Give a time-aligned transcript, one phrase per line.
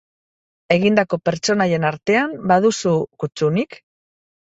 [0.75, 3.83] Egindako pertsonaien artean, baduzu kuttunik?